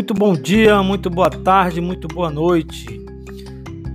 [0.00, 2.86] Muito bom dia, muito boa tarde, muito boa noite.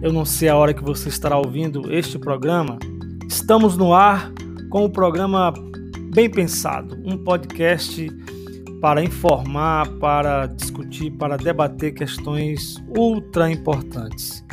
[0.04, 2.78] Eu não sei a hora que você estará ouvindo este programa.
[3.28, 4.32] Estamos no ar
[4.70, 5.52] com o programa
[6.14, 8.08] Bem Pensado, um podcast
[8.80, 14.46] para informar, para discutir, para debater questões ultra importantes.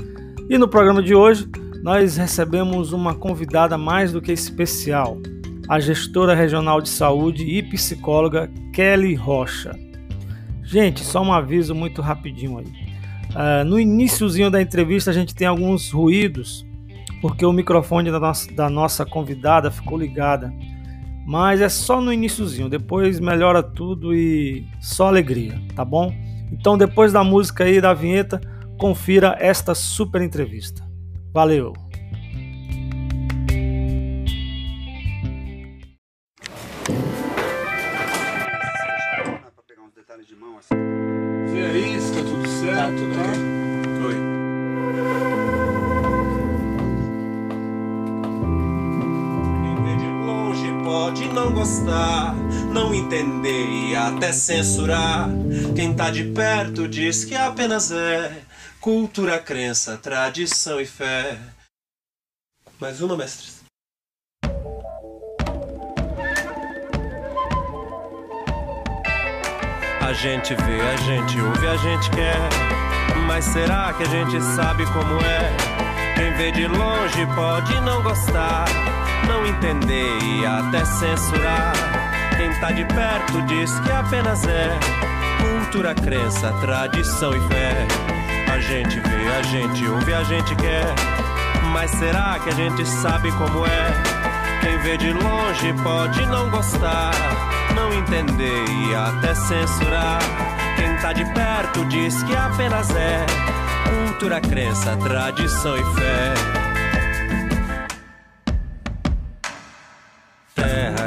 [0.48, 1.46] E no programa de hoje,
[1.82, 5.18] nós recebemos uma convidada mais do que especial,
[5.68, 9.92] a gestora regional de saúde e psicóloga Kelly Rocha.
[10.72, 12.64] Gente, só um aviso muito rapidinho aí.
[12.64, 16.64] Uh, no iníciozinho da entrevista a gente tem alguns ruídos,
[17.21, 20.50] porque o microfone da nossa, da nossa convidada ficou ligada.
[21.26, 26.11] Mas é só no iníciozinho, depois melhora tudo e só alegria, tá bom?
[26.50, 28.40] Então depois da música aí, da vinheta,
[28.79, 30.82] confira esta super entrevista.
[31.34, 31.75] Valeu!
[51.33, 52.34] Gostar,
[52.72, 55.28] não entender e até censurar.
[55.75, 58.42] Quem tá de perto diz que apenas é
[58.80, 61.38] cultura, crença, tradição e fé.
[62.80, 63.62] Mais uma, mestres.
[70.00, 72.36] A gente vê, a gente ouve, a gente quer.
[73.27, 75.56] Mas será que a gente sabe como é?
[76.16, 78.92] Quem vê de longe pode não gostar
[79.27, 81.73] não entender e até censurar.
[82.37, 84.78] Quem tá de perto diz que apenas é
[85.41, 87.87] cultura, crença, tradição e fé.
[88.53, 90.87] A gente vê, a gente ouve, a gente quer.
[91.73, 94.23] Mas será que a gente sabe como é?
[94.61, 97.12] Quem vê de longe pode não gostar,
[97.75, 100.21] não entender e até censurar.
[100.77, 103.25] Quem tá de perto diz que apenas é
[103.89, 106.62] cultura, crença, tradição e fé.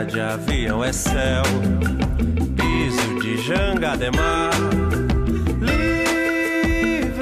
[0.04, 1.44] De avião é céu,
[2.58, 4.52] piso de Jangademar.
[5.62, 7.16] Livre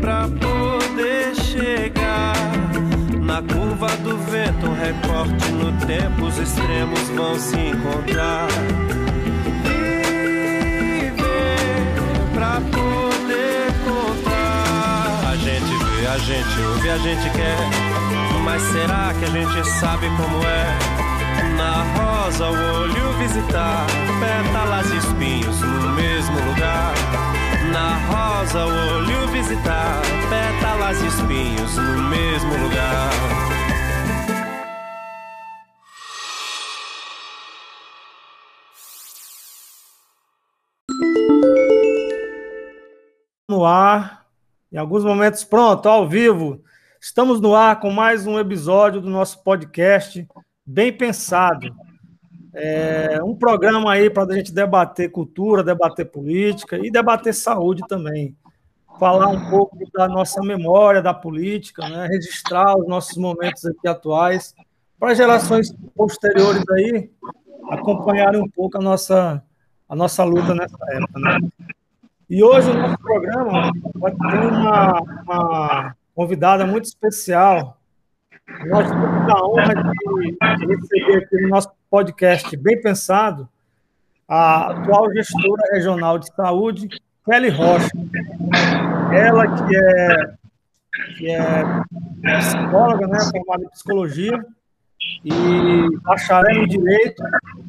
[0.00, 2.34] pra poder chegar
[3.20, 8.48] na curva do vento, um recorte no tempo, os extremos vão se encontrar.
[9.64, 11.22] Livre
[12.34, 15.30] pra poder contar.
[15.30, 17.56] A gente vê, a gente ouve, a gente quer.
[18.44, 21.01] Mas será que a gente sabe como é?
[21.82, 23.86] Na rosa o olho visitar,
[24.20, 26.94] pétalas e espinhos no mesmo lugar.
[27.72, 30.00] Na rosa o olho visitar,
[30.30, 33.10] pétalas e espinhos no mesmo lugar.
[43.48, 44.24] No ar,
[44.72, 46.62] em alguns momentos, pronto, ao vivo.
[47.00, 50.24] Estamos no ar com mais um episódio do nosso podcast
[50.64, 51.74] bem pensado.
[52.54, 58.36] É um programa aí para a gente debater cultura, debater política e debater saúde também.
[58.98, 62.06] Falar um pouco da nossa memória da política, né?
[62.06, 64.54] registrar os nossos momentos aqui atuais,
[64.98, 67.10] para gerações posteriores aí
[67.70, 69.42] acompanharem um pouco a nossa,
[69.88, 71.18] a nossa luta nessa época.
[71.18, 71.38] Né?
[72.28, 77.78] E hoje o nosso programa vai ter uma, uma convidada muito especial,
[78.66, 79.74] nós temos a honra
[80.56, 83.48] de receber aqui no nosso podcast Bem Pensado
[84.28, 86.88] a atual gestora regional de saúde,
[87.24, 87.90] Kelly Rocha.
[89.12, 90.34] Ela que é,
[91.16, 94.44] que é psicóloga, né, formada em psicologia
[95.24, 97.22] e bacharel em direito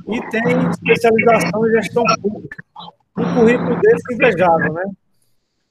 [0.08, 2.64] e tem especialização em gestão pública.
[3.18, 4.84] Um currículo desse invejável, né?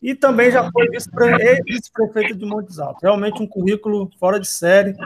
[0.03, 3.03] E também já foi vice-prefeita de Montes Altos.
[3.03, 4.97] Realmente um currículo fora de série.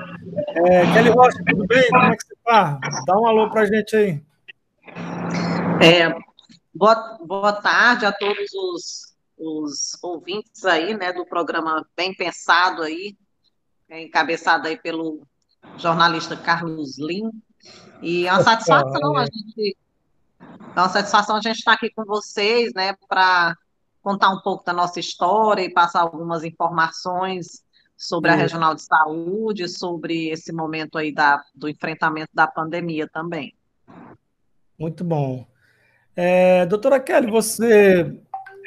[0.49, 1.87] É, Kelly Rocha, tudo bem?
[1.91, 2.81] Como é que você está?
[3.06, 4.23] Dá um alô para a gente aí.
[5.82, 6.09] É,
[6.75, 13.15] boa, boa tarde a todos os, os ouvintes aí, né, do programa Bem Pensado aí,
[13.91, 15.21] é, encabeçado aí pelo
[15.76, 17.31] jornalista Carlos Lim.
[18.00, 19.76] E é uma satisfação a gente,
[20.75, 23.55] é uma satisfação a gente estar aqui com vocês, né, para
[24.06, 27.64] contar um pouco da nossa história e passar algumas informações
[27.97, 33.53] sobre a Regional de Saúde, sobre esse momento aí da, do enfrentamento da pandemia também.
[34.79, 35.44] Muito bom.
[36.14, 38.17] É, doutora Kelly, você,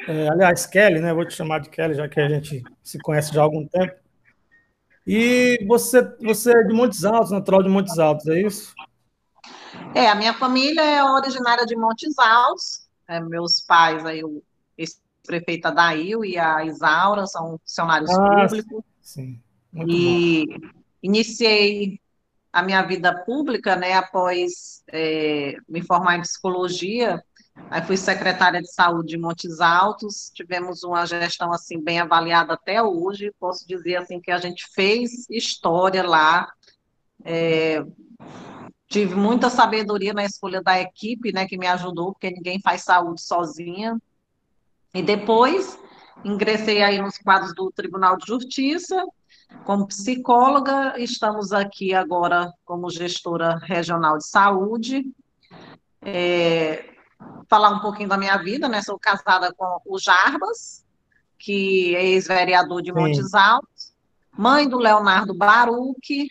[0.06, 1.14] é, aliás, Kelly, né?
[1.14, 3.94] Vou te chamar de Kelly, já que a gente se conhece já há algum tempo.
[5.06, 8.74] E você, você é de Montes Altos, natural de Montes Altos, é isso?
[9.94, 12.90] É, a minha família é originária de Montes Altos.
[13.08, 14.42] É, meus pais, aí, o
[15.20, 18.84] esse vice-prefeita Dail e a Isaura, são funcionários ah, públicos.
[19.02, 19.40] Sim,
[19.72, 20.68] muito e bom.
[21.02, 22.00] iniciei
[22.52, 27.22] a minha vida pública, né, após é, me formar em psicologia,
[27.70, 32.82] aí fui secretária de saúde de Montes Altos, tivemos uma gestão, assim, bem avaliada até
[32.82, 36.50] hoje, posso dizer, assim, que a gente fez história lá,
[37.24, 37.84] é,
[38.88, 43.22] tive muita sabedoria na escolha da equipe, né, que me ajudou, porque ninguém faz saúde
[43.22, 43.96] sozinha,
[44.94, 45.78] e depois
[46.24, 49.04] ingressei aí nos quadros do Tribunal de Justiça,
[49.64, 55.04] como psicóloga, estamos aqui agora como gestora regional de saúde.
[56.02, 56.94] É,
[57.48, 58.80] falar um pouquinho da minha vida, né?
[58.82, 60.84] Sou casada com o Jarbas,
[61.38, 63.92] que é ex-vereador de Montes Altos,
[64.32, 66.30] mãe do Leonardo Baruch,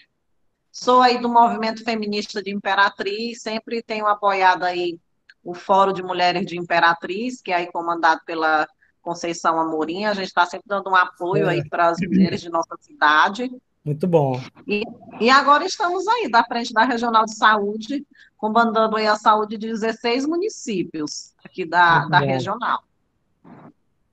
[0.72, 5.00] sou aí do movimento feminista de Imperatriz, sempre tenho apoiado aí
[5.50, 8.68] o Fórum de Mulheres de Imperatriz, que é aí comandado pela
[9.02, 11.54] Conceição Amorim, a gente está sempre dando um apoio é.
[11.54, 13.52] aí para as mulheres de nossa cidade.
[13.84, 14.40] Muito bom.
[14.68, 14.84] E,
[15.20, 18.06] e agora estamos aí, da frente da Regional de Saúde,
[18.38, 22.84] comandando aí a saúde de 16 municípios aqui da, da regional.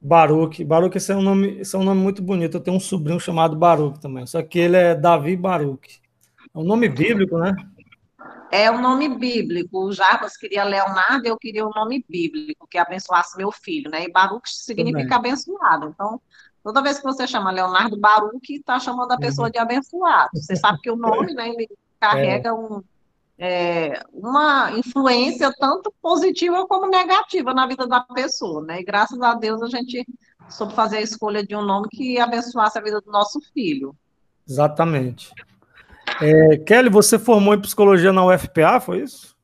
[0.01, 0.65] Baruque.
[0.65, 2.57] Baruque, esse é, um nome, esse é um nome muito bonito.
[2.57, 5.99] Eu tenho um sobrinho chamado Baruque também, só que ele é Davi Baruque.
[6.55, 7.55] É um nome bíblico, né?
[8.57, 9.85] É o nome bíblico.
[9.85, 14.05] O Jarbas queria Leonardo, eu queria o nome bíblico, que abençoasse meu filho, né?
[14.05, 15.89] E Baruch significa abençoado.
[15.89, 16.21] Então,
[16.63, 19.53] toda vez que você chama Leonardo Baruch, está chamando a pessoa uhum.
[19.53, 20.31] de abençoado.
[20.35, 21.69] Você sabe que o nome, né, ele
[22.01, 22.53] carrega é.
[22.53, 22.83] um,
[23.39, 28.81] é, uma influência tanto positiva como negativa na vida da pessoa, né?
[28.81, 30.07] E graças a Deus a gente
[30.49, 33.95] soube fazer a escolha de um nome que abençoasse a vida do nosso filho.
[34.49, 35.33] Exatamente.
[36.21, 39.37] É, Kelly, você formou em psicologia na UFPA, foi isso?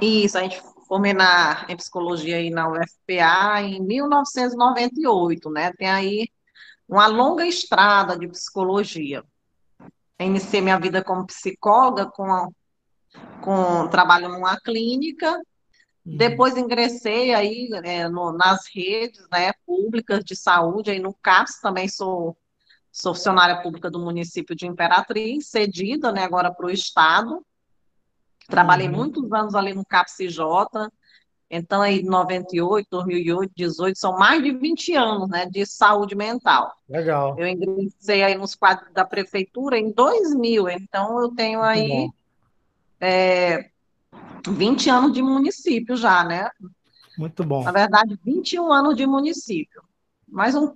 [0.00, 5.72] Isso, a gente formei na, em psicologia aí na UFPA em 1998, né?
[5.72, 6.28] Tem aí
[6.88, 9.22] uma longa estrada de psicologia.
[10.18, 12.52] Iniciei minha vida como psicóloga, com,
[13.40, 16.16] com trabalho numa clínica, uhum.
[16.16, 21.88] depois ingressei aí é, no, nas redes né, públicas de saúde, aí no CAPS também
[21.88, 22.36] sou
[22.92, 27.44] Sou funcionária pública do município de Imperatriz, cedida né, agora para o Estado.
[28.48, 28.96] Trabalhei uhum.
[28.96, 30.90] muitos anos ali no CAPCJ,
[31.48, 36.74] então aí 98, 2008, 18, são mais de 20 anos né, de saúde mental.
[36.88, 37.38] Legal.
[37.38, 42.08] Eu ingressei aí nos quadros da prefeitura em 2000, então eu tenho aí
[43.00, 43.70] é,
[44.48, 46.50] 20 anos de município já, né?
[47.16, 47.62] Muito bom.
[47.62, 49.80] Na verdade, 21 anos de município
[50.30, 50.72] mais um,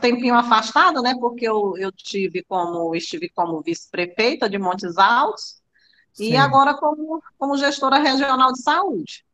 [0.00, 1.14] tempinho afastada, né?
[1.18, 5.62] Porque eu, eu tive como estive como vice-prefeita de Montes Altos
[6.12, 6.32] Sim.
[6.32, 9.24] e agora como, como gestora regional de saúde.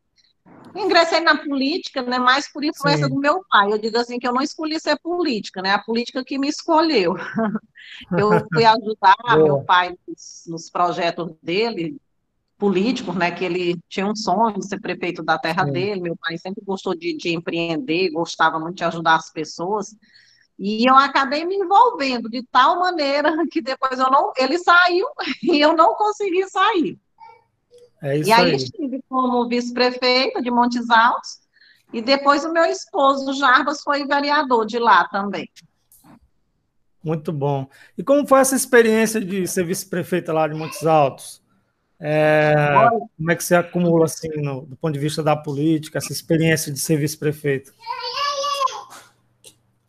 [0.75, 3.15] Ingressei na política, né, mais por influência Sim.
[3.15, 3.73] do meu pai.
[3.73, 5.73] Eu digo assim que eu não escolhi ser política, né?
[5.73, 7.15] A política que me escolheu.
[8.13, 11.99] eu fui ajudar meu pai nos, nos projetos dele,
[12.59, 16.37] políticos, né, que ele tinha um sonho de ser prefeito da terra dele, meu pai
[16.37, 19.95] sempre gostou de, de empreender, gostava muito de ajudar as pessoas,
[20.59, 25.07] e eu acabei me envolvendo de tal maneira que depois eu não, ele saiu
[25.43, 26.99] e eu não consegui sair.
[28.03, 28.57] É e aí, aí.
[28.57, 31.39] estive como vice-prefeita de Montes Altos,
[31.93, 35.49] e depois o meu esposo, Jarbas, foi vereador de lá também.
[37.03, 37.69] Muito bom.
[37.97, 41.41] E como foi essa experiência de ser vice-prefeita lá de Montes Altos?
[42.01, 42.55] É,
[43.17, 46.73] como é que você acumula, assim, no, do ponto de vista da política, essa experiência
[46.73, 47.73] de ser vice-prefeito?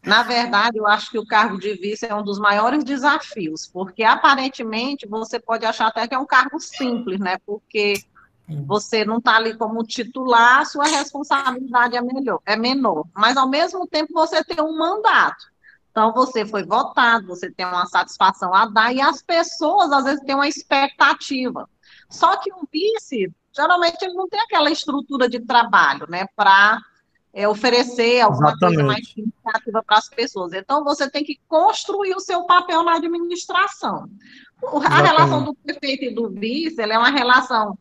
[0.04, 4.04] Na verdade, eu acho que o cargo de vice é um dos maiores desafios, porque
[4.04, 7.38] aparentemente você pode achar até que é um cargo simples, né?
[7.46, 7.94] Porque
[8.66, 13.06] você não está ali como titular, sua responsabilidade é, melhor, é menor.
[13.14, 15.46] Mas, ao mesmo tempo, você tem um mandato.
[15.92, 20.24] Então, você foi votado, você tem uma satisfação a dar, e as pessoas, às vezes,
[20.24, 21.70] têm uma expectativa.
[22.10, 26.80] Só que o vice, geralmente, ele não tem aquela estrutura de trabalho, né, para
[27.34, 28.76] é, oferecer alguma Exatamente.
[28.76, 30.54] coisa mais significativa para as pessoas.
[30.54, 34.10] Então, você tem que construir o seu papel na administração.
[34.64, 35.08] A Exatamente.
[35.08, 37.78] relação do prefeito e do vice, é uma relação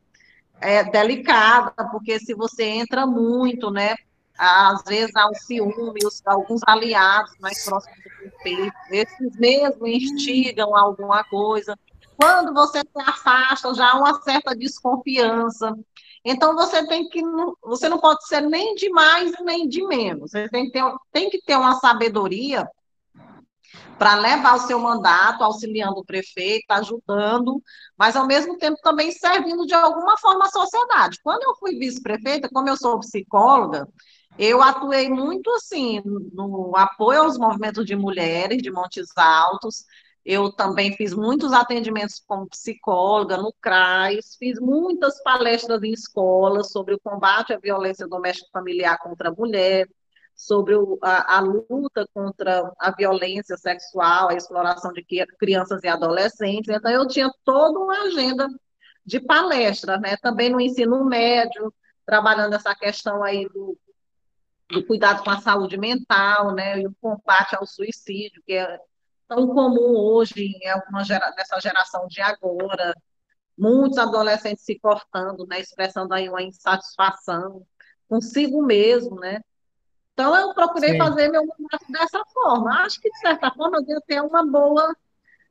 [0.60, 3.96] é, delicada, porque se você entra muito, né,
[4.38, 10.76] às vezes há um ciúme, os, alguns aliados mais próximos do prefeito, esses mesmos instigam
[10.76, 11.76] alguma coisa.
[12.18, 15.74] Quando você se afasta, já há uma certa desconfiança.
[16.24, 17.22] Então você tem que
[17.62, 20.32] você não pode ser nem de mais nem de menos.
[20.32, 20.82] Você tem que ter,
[21.12, 22.68] tem que ter uma sabedoria
[23.98, 27.62] para levar o seu mandato, auxiliando o prefeito, ajudando,
[27.96, 31.18] mas ao mesmo tempo também servindo de alguma forma à sociedade.
[31.22, 33.88] Quando eu fui vice-prefeita, como eu sou psicóloga,
[34.38, 39.84] Eu atuei muito assim no apoio aos movimentos de mulheres de Montes Altos.
[40.24, 46.94] Eu também fiz muitos atendimentos como psicóloga no CRAS, fiz muitas palestras em escolas sobre
[46.94, 49.88] o combate à violência doméstica familiar contra a mulher,
[50.38, 55.04] sobre o, a, a, luta contra a violência sexual, a exploração de
[55.38, 56.68] crianças e adolescentes.
[56.68, 58.48] Então, eu tinha toda uma agenda
[59.04, 60.16] de palestras, né?
[60.18, 61.74] Também no ensino médio,
[62.06, 63.76] trabalhando essa questão aí do,
[64.70, 66.78] do cuidado com a saúde mental, né?
[66.80, 68.78] E o combate ao suicídio, que é
[69.28, 72.94] tão comum hoje em alguma gera, nessa geração de agora.
[73.56, 75.60] Muitos adolescentes se cortando, né?
[75.60, 77.66] Expressando aí uma insatisfação
[78.08, 79.40] consigo mesmo, né?
[80.14, 80.98] Então, eu procurei Sim.
[80.98, 82.82] fazer meu mandato dessa forma.
[82.82, 84.96] Acho que, de certa forma, eu devo ter uma boa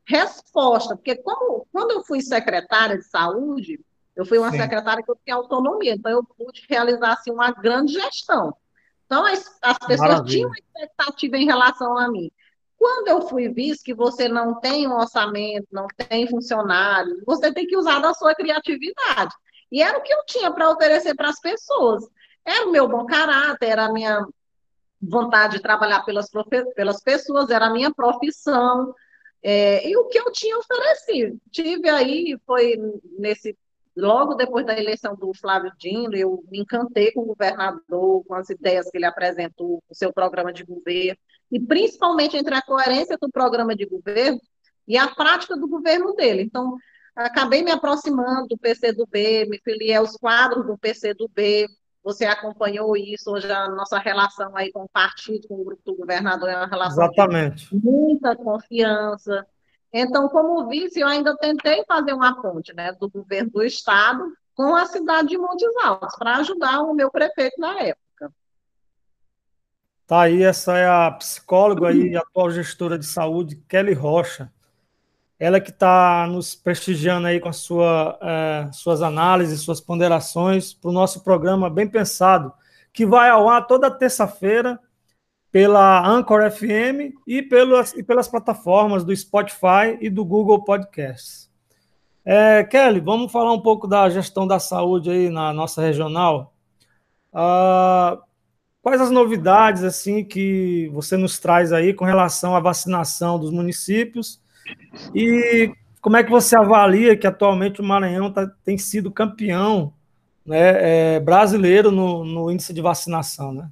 [0.06, 3.80] resposta, porque como, quando eu fui secretária de saúde,
[4.16, 4.58] eu fui uma Sim.
[4.58, 8.56] secretária que eu tinha autonomia, então eu pude realizar assim, uma grande gestão.
[9.06, 10.26] Então, as, as pessoas Maravilha.
[10.26, 12.32] tinham uma expectativa em relação a mim.
[12.78, 17.66] Quando eu fui visto que você não tem um orçamento, não tem funcionário, você tem
[17.66, 19.34] que usar da sua criatividade.
[19.72, 22.04] E era o que eu tinha para oferecer para as pessoas.
[22.46, 24.26] Era o meu bom caráter, era a minha
[25.02, 26.30] vontade de trabalhar pelas,
[26.76, 28.94] pelas pessoas, era a minha profissão,
[29.44, 31.40] é, e o que eu tinha oferecido.
[31.52, 32.76] Tive aí, foi
[33.18, 33.58] nesse,
[33.96, 38.50] logo depois da eleição do Flávio Dino, eu me encantei com o governador, com as
[38.50, 41.20] ideias que ele apresentou, com o seu programa de governo,
[41.52, 44.40] e principalmente entre a coerência do programa de governo
[44.88, 46.44] e a prática do governo dele.
[46.44, 46.78] Então,
[47.16, 51.68] acabei me aproximando do PCdoB, me filiei aos quadros do PCdoB,
[52.04, 55.98] você acompanhou isso, hoje a nossa relação aí com o partido, com o grupo do
[55.98, 57.70] governador, é uma relação Exatamente.
[57.70, 59.46] de muita confiança.
[59.92, 64.24] Então, como vice, eu ainda tentei fazer uma ponte né, do governo do Estado
[64.56, 68.07] com a cidade de Montes Altos, para ajudar o meu prefeito na época.
[70.08, 74.52] Tá aí, essa é a psicóloga e atual gestora de saúde, Kelly Rocha
[75.40, 80.90] ela que está nos prestigiando aí com a sua, é, suas análises, suas ponderações para
[80.90, 82.52] o nosso programa Bem Pensado,
[82.92, 84.80] que vai ao ar toda terça-feira
[85.52, 91.48] pela Anchor FM e pelas, e pelas plataformas do Spotify e do Google Podcasts.
[92.26, 96.54] É, Kelly, vamos falar um pouco da gestão da saúde aí na nossa regional.
[97.32, 98.18] Ah,
[98.88, 104.42] quais as novidades assim que você nos traz aí com relação à vacinação dos municípios
[105.14, 109.94] e como é que você avalia que atualmente o Maranhão tá, tem sido campeão
[110.46, 113.70] né, é, brasileiro no, no, índice de vacinação, né?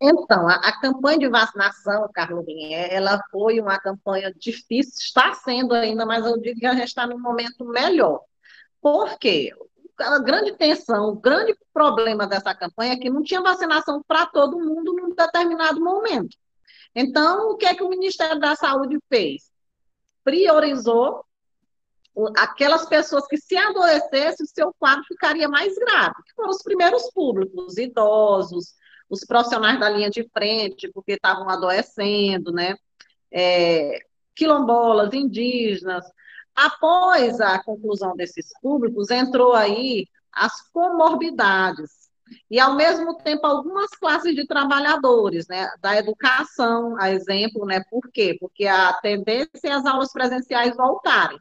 [0.00, 6.06] Então, a, a campanha de vacinação, Carolina, ela foi uma campanha difícil, está sendo ainda,
[6.06, 8.22] mas eu digo que a gente está num momento melhor.
[8.80, 9.52] Por quê?
[9.98, 14.58] A grande tensão, o grande problema dessa campanha é que não tinha vacinação para todo
[14.58, 16.36] mundo num determinado momento.
[16.94, 19.50] Então, o que é que o Ministério da Saúde fez?
[20.22, 21.24] Priorizou
[22.36, 27.10] aquelas pessoas que, se adoecessem, o seu quadro ficaria mais grave, que foram os primeiros
[27.12, 28.74] públicos, os idosos,
[29.08, 32.76] os profissionais da linha de frente, porque estavam adoecendo, né?
[33.30, 33.98] É,
[34.34, 36.04] quilombolas, indígenas.
[36.56, 42.06] Após a conclusão desses públicos, entrou aí as comorbidades,
[42.50, 48.10] e, ao mesmo tempo, algumas classes de trabalhadores, né, da educação, a exemplo, né, por
[48.10, 48.36] quê?
[48.40, 51.38] Porque a tendência é as aulas presenciais voltarem.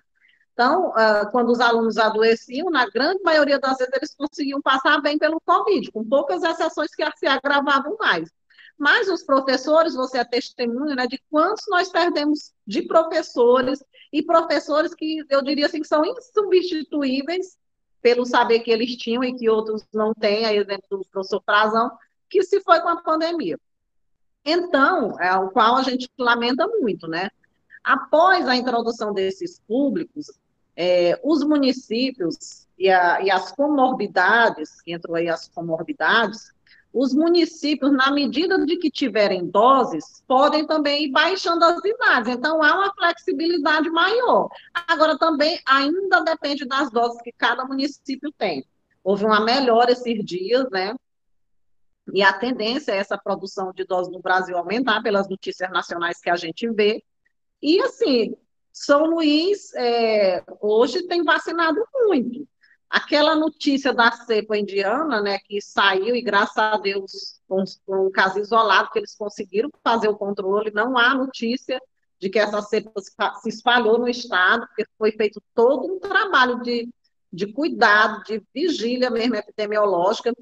[0.53, 5.17] Então, uh, quando os alunos adoeciam, na grande maioria das vezes eles conseguiam passar bem
[5.17, 8.29] pelo Covid, com poucas exceções que se agravavam mais.
[8.77, 14.93] Mas os professores, você é testemunha né, de quantos nós perdemos de professores, e professores
[14.93, 17.57] que eu diria assim, que são insubstituíveis
[18.01, 21.91] pelo saber que eles tinham e que outros não têm, a exemplo do professor Frazão,
[22.29, 23.59] que se foi com a pandemia.
[24.45, 27.29] Então, é o qual a gente lamenta muito, né?
[27.83, 30.31] Após a introdução desses públicos,
[30.75, 36.53] é, os municípios e, a, e, as comorbidades, que entrou aí as comorbidades,
[36.95, 42.33] os municípios, na medida de que tiverem doses, podem também ir baixando as idades.
[42.33, 44.47] Então, há uma flexibilidade maior.
[44.73, 48.65] Agora, também ainda depende das doses que cada município tem.
[49.03, 50.95] Houve uma melhora esses dias, né?
[52.13, 56.29] E a tendência é essa produção de doses no Brasil aumentar pelas notícias nacionais que
[56.29, 57.03] a gente vê.
[57.61, 58.37] E, assim,
[58.71, 62.47] São Luís é, hoje tem vacinado muito.
[62.95, 68.39] Aquela notícia da cepa indiana, né, que saiu, e graças a Deus, com, um caso
[68.39, 71.77] isolado, que eles conseguiram fazer o controle, não há notícia
[72.17, 72.93] de que essa cepa
[73.41, 76.87] se espalhou no estado, porque foi feito todo um trabalho de,
[77.33, 80.33] de cuidado, de vigília mesmo epidemiológica,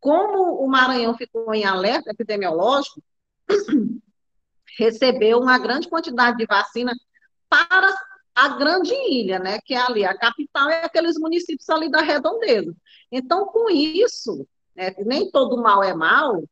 [0.00, 3.00] como o Maranhão ficou em alerta epidemiológico,
[4.76, 6.92] recebeu uma grande quantidade de vacina
[7.48, 7.94] para
[8.40, 12.74] a grande ilha, né, que é ali a capital e aqueles municípios ali da redondeza.
[13.12, 16.42] Então, com isso, né, nem todo mal é mal,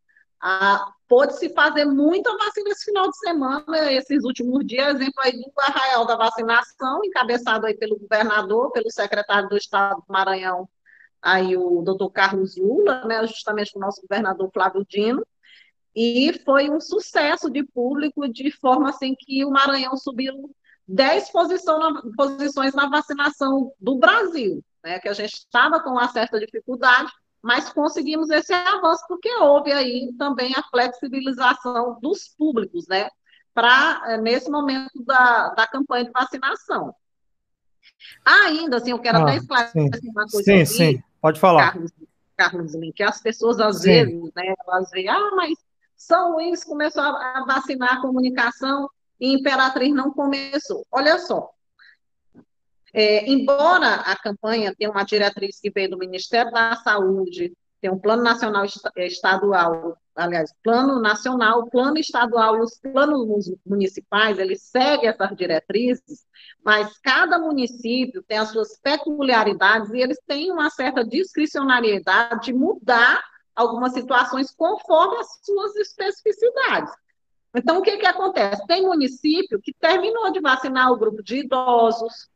[0.41, 5.51] ah, pôde-se fazer muita vacina esse final de semana, esses últimos dias, exemplo aí do
[5.57, 10.69] arraial da vacinação, encabeçado aí pelo governador, pelo secretário do Estado do Maranhão,
[11.23, 15.27] aí o doutor Carlos Lula, né, justamente o nosso governador Flávio Dino,
[15.97, 20.55] e foi um sucesso de público, de forma assim que o Maranhão subiu
[20.89, 21.31] 10
[22.17, 27.71] posições na vacinação do Brasil, né, que a gente estava com uma certa dificuldade, mas
[27.71, 33.11] conseguimos esse avanço porque houve aí também a flexibilização dos públicos, né,
[33.53, 36.95] para eh, nesse momento da, da campanha de vacinação.
[38.25, 40.11] Ainda assim, eu quero ah, até esclarecer sim.
[40.11, 40.43] uma coisa.
[40.43, 41.73] Sim, aqui, sim, pode falar.
[41.73, 41.93] Carlos,
[42.37, 43.89] Carlos que as pessoas às sim.
[43.89, 45.59] vezes, né, elas veem, ah, mas
[45.97, 48.89] São Luís começou a vacinar a comunicação
[49.21, 50.87] e Imperatriz não começou.
[50.91, 51.51] Olha só,
[52.93, 57.99] é, embora a campanha tenha uma diretriz que veio do Ministério da Saúde, tem um
[57.99, 58.65] plano nacional
[58.97, 66.27] estadual, aliás, plano nacional, plano estadual e os planos municipais, eles seguem essas diretrizes,
[66.65, 73.23] mas cada município tem as suas peculiaridades e eles têm uma certa discricionariedade de mudar
[73.55, 76.93] algumas situações conforme as suas especificidades.
[77.59, 78.65] Então, o que, que acontece?
[78.67, 82.29] Tem município que terminou de vacinar o grupo de idosos,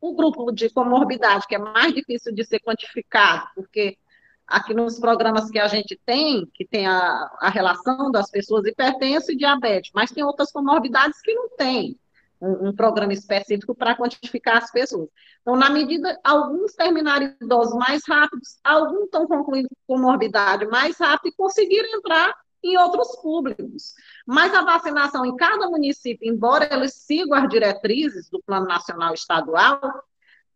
[0.00, 3.98] o grupo de comorbidade, que é mais difícil de ser quantificado, porque
[4.46, 9.30] aqui nos programas que a gente tem, que tem a, a relação das pessoas hipertensas
[9.30, 11.98] e diabetes, mas tem outras comorbidades que não tem
[12.40, 15.08] um, um programa específico para quantificar as pessoas.
[15.40, 21.36] Então, na medida, alguns terminaram idosos mais rápidos, alguns estão concluindo comorbidade mais rápido e
[21.36, 23.94] conseguiram entrar em outros públicos.
[24.26, 29.80] Mas a vacinação em cada município, embora eles sigam as diretrizes do Plano Nacional Estadual,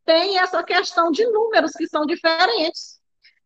[0.06, 2.98] tem essa questão de números que são diferentes.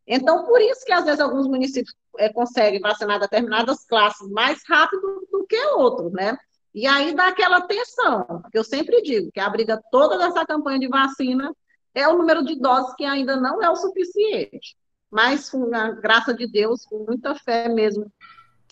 [0.06, 5.26] Então, por isso que às vezes alguns municípios é, conseguem vacinar determinadas classes mais rápido
[5.30, 6.38] do que outros, né?
[6.74, 10.78] E aí dá aquela tensão, porque eu sempre digo que a briga toda dessa campanha
[10.78, 11.54] de vacina
[11.94, 14.76] é o número de doses que ainda não é o suficiente.
[15.10, 18.10] Mas, com a graça de Deus, com muita fé mesmo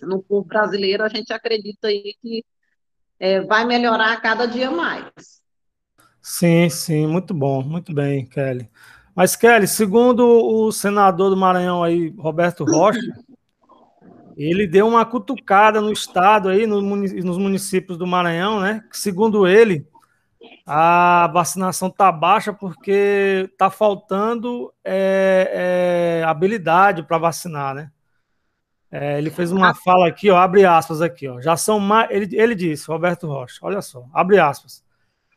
[0.02, 2.44] no povo brasileiro, a gente acredita aí que
[3.18, 5.04] é, vai melhorar a cada dia mais.
[6.22, 8.68] Sim, sim, muito bom, muito bem, Kelly.
[9.14, 13.00] Mas, Kelly, segundo o senador do Maranhão aí, Roberto Rocha,
[14.36, 18.84] ele deu uma cutucada no estado aí, no, nos municípios do Maranhão, né?
[18.90, 19.86] Que, segundo ele,
[20.66, 27.90] a vacinação tá baixa porque tá faltando é, é, habilidade para vacinar, né?
[28.92, 31.40] É, ele fez uma fala aqui, ó, abre aspas aqui, ó.
[31.40, 34.82] Já são mais, ele, ele disse, Roberto Rocha, olha só, abre aspas.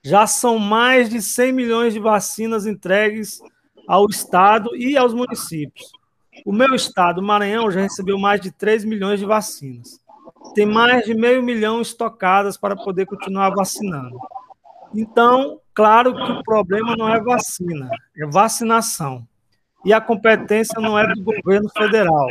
[0.03, 3.39] Já são mais de 100 milhões de vacinas entregues
[3.87, 5.91] ao estado e aos municípios.
[6.45, 10.01] O meu estado, o Maranhão, já recebeu mais de 3 milhões de vacinas.
[10.55, 14.17] Tem mais de meio milhão estocadas para poder continuar vacinando.
[14.93, 19.25] Então, claro que o problema não é vacina, é vacinação.
[19.85, 22.27] E a competência não é do governo federal,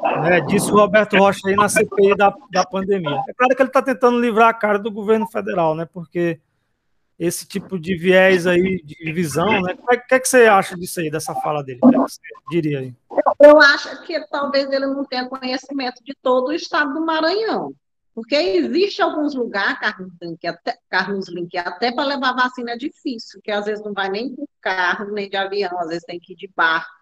[0.00, 3.22] né, disse o Roberto Rocha aí na CPI da, da pandemia.
[3.28, 5.86] É claro que ele está tentando livrar a cara do governo federal, né?
[5.92, 6.40] Porque
[7.18, 9.74] esse tipo de viés aí de visão, né?
[9.74, 11.80] O que, é que você acha disso aí, dessa fala dele?
[11.82, 12.94] O que, é que você diria aí?
[13.40, 17.74] Eu acho que talvez ele não tenha conhecimento de todo o estado do Maranhão.
[18.14, 23.40] Porque existe alguns lugares, Carlos Link, até, Carlos Link, até para levar vacina é difícil,
[23.42, 26.34] que às vezes não vai nem por carro, nem de avião, às vezes tem que
[26.34, 27.01] ir de barco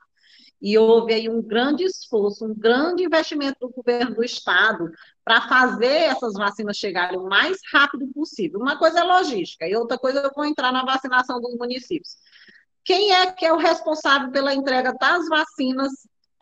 [0.61, 4.93] e houve aí um grande esforço, um grande investimento do governo do estado
[5.25, 8.61] para fazer essas vacinas chegarem o mais rápido possível.
[8.61, 12.17] Uma coisa é logística e outra coisa eu vou entrar na vacinação dos municípios.
[12.85, 15.93] Quem é que é o responsável pela entrega das vacinas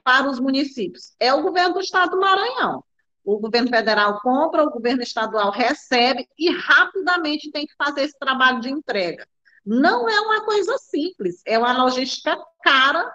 [0.03, 1.15] para os municípios?
[1.21, 2.83] É o governo do estado do Maranhão.
[3.25, 8.61] O governo federal compra, o governo estadual recebe e rapidamente tem que fazer esse trabalho
[8.61, 9.29] de entrega.
[9.65, 13.13] Não é uma coisa simples, é uma logística cara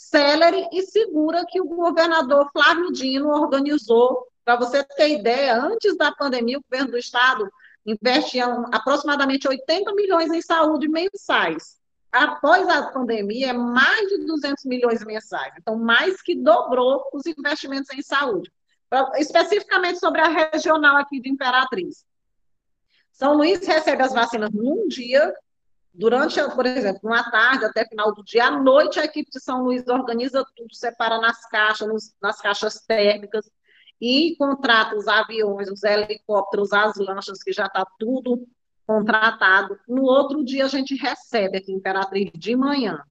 [0.00, 4.26] célere e segura que o governador Flávio Dino organizou.
[4.42, 7.46] Para você ter ideia, antes da pandemia, o governo do estado
[7.84, 11.78] investia aproximadamente 80 milhões em saúde mensais.
[12.10, 15.52] Após a pandemia, é mais de 200 milhões mensais.
[15.58, 18.50] Então, mais que dobrou os investimentos em saúde.
[19.16, 22.06] Especificamente sobre a regional aqui de Imperatriz.
[23.12, 25.32] São Luís recebe as vacinas num dia,
[25.92, 29.64] Durante, por exemplo, uma tarde até final do dia, à noite, a equipe de São
[29.64, 33.50] Luís organiza tudo, separa nas caixas, nas caixas térmicas,
[34.00, 38.46] e contrata os aviões, os helicópteros, as lanchas, que já está tudo
[38.86, 39.78] contratado.
[39.86, 43.02] No outro dia, a gente recebe aqui Imperatriz de manhã.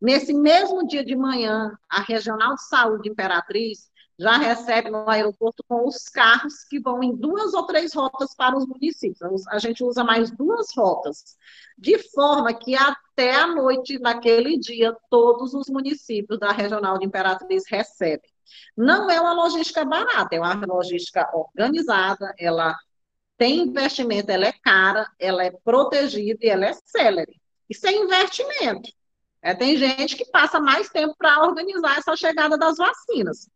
[0.00, 5.86] Nesse mesmo dia de manhã, a Regional de Saúde Imperatriz já recebe no aeroporto com
[5.86, 9.46] os carros que vão em duas ou três rotas para os municípios.
[9.48, 11.36] A gente usa mais duas rotas,
[11.76, 17.64] de forma que até a noite daquele dia, todos os municípios da Regional de Imperatriz
[17.68, 18.30] recebem.
[18.76, 22.76] Não é uma logística barata, é uma logística organizada, ela
[23.36, 27.40] tem investimento, ela é cara, ela é protegida e ela é célere.
[27.68, 28.90] Isso é investimento.
[29.42, 33.48] É, tem gente que passa mais tempo para organizar essa chegada das vacinas.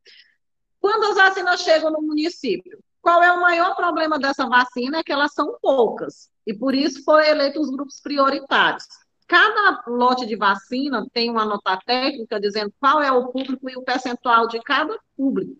[0.88, 5.00] Quando as vacinas chegam no município, qual é o maior problema dessa vacina?
[5.00, 6.30] É que elas são poucas.
[6.46, 8.84] E por isso foram eleitos os grupos prioritários.
[9.26, 13.82] Cada lote de vacina tem uma nota técnica dizendo qual é o público e o
[13.82, 15.58] percentual de cada público.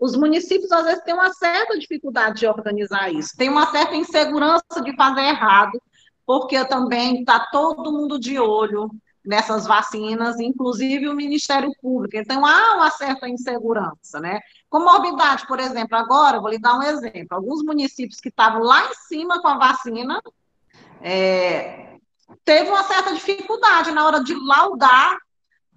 [0.00, 4.80] Os municípios, às vezes, têm uma certa dificuldade de organizar isso, tem uma certa insegurança
[4.82, 5.78] de fazer errado,
[6.24, 8.90] porque também está todo mundo de olho
[9.26, 12.16] nessas vacinas, inclusive o Ministério Público.
[12.16, 14.40] Então, há uma certa insegurança, né?
[14.70, 17.28] Comorbidade, por exemplo, agora, vou lhe dar um exemplo.
[17.30, 20.20] Alguns municípios que estavam lá em cima com a vacina,
[21.02, 21.96] é,
[22.44, 25.18] teve uma certa dificuldade na hora de laudar,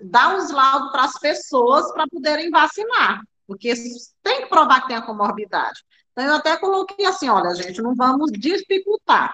[0.02, 3.74] dar os laudos para as pessoas para poderem vacinar, porque
[4.24, 5.84] tem que provar que tem a comorbidade.
[6.12, 9.34] Então, eu até coloquei assim, olha, gente, não vamos dificultar.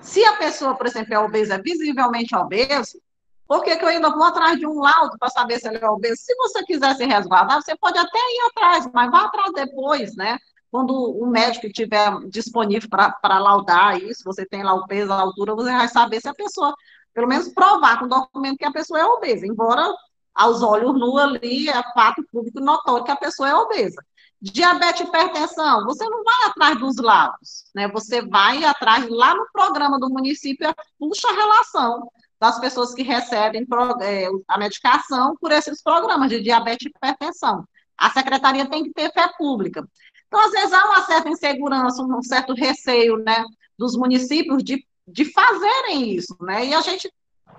[0.00, 3.00] Se a pessoa, por exemplo, é obesa, é visivelmente obeso,
[3.46, 5.88] por que, que eu ainda vou atrás de um laudo para saber se ele é
[5.88, 6.16] obeso?
[6.22, 10.38] Se você quiser se resguardar, você pode até ir atrás, mas vá atrás depois, né?
[10.70, 15.54] Quando o médico estiver disponível para laudar isso, você tem lá o peso, a altura,
[15.54, 16.74] você vai saber se a pessoa,
[17.14, 19.82] pelo menos provar com o documento que a pessoa é obesa, embora
[20.34, 24.00] aos olhos nu ali é fato público notório que a pessoa é obesa.
[24.40, 27.88] Diabetes e hipertensão, você não vai atrás dos laudos, né?
[27.88, 33.66] Você vai atrás lá no programa do município, puxa a relação das pessoas que recebem
[34.00, 37.64] é, a medicação por esses programas de diabetes e hipertensão.
[37.96, 39.84] A secretaria tem que ter fé pública.
[40.28, 43.44] Então, às vezes, há uma certa insegurança, um certo receio, né,
[43.76, 46.66] dos municípios de, de fazerem isso, né?
[46.66, 47.12] E a gente,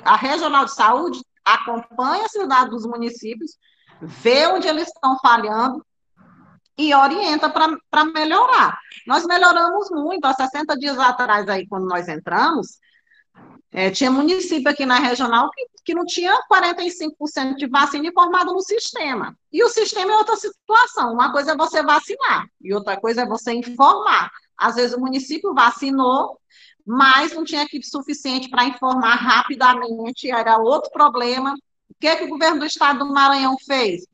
[0.03, 3.57] a Regional de Saúde, acompanha a cidade dos municípios,
[4.01, 5.83] vê onde eles estão falhando
[6.79, 8.79] e orienta para melhorar.
[9.05, 12.79] Nós melhoramos muito, há 60 dias atrás, aí, quando nós entramos,
[13.69, 18.61] é, tinha município aqui na regional que, que não tinha 45% de vacina informada no
[18.61, 19.37] sistema.
[19.51, 21.11] E o sistema é outra situação.
[21.11, 24.31] Uma coisa é você vacinar, e outra coisa é você informar.
[24.57, 26.39] Às vezes o município vacinou,
[26.87, 31.53] mas não tinha equipe suficiente para informar rapidamente, era outro problema.
[31.89, 34.05] O que, é que o governo do estado do Maranhão fez?